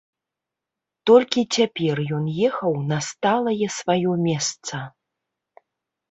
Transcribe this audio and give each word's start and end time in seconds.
Толькі 1.09 1.41
цяпер 1.57 1.97
ён 2.17 2.23
ехаў 2.47 2.73
на 2.91 2.97
сталае 3.09 3.67
сваё 3.79 4.11
месца. 4.29 4.75